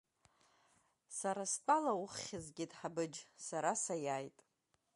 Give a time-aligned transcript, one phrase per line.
[1.17, 4.37] Сара стәала, уххь згеит, Ҳабыџь, сара саиааит!